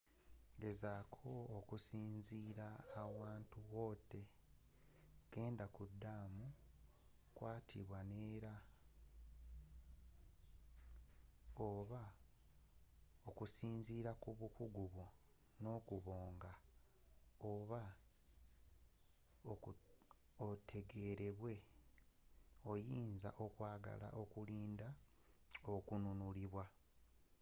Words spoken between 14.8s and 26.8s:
bwo n’okubanga oba otegereeddwa oyinza okwagala okulinda okununulwa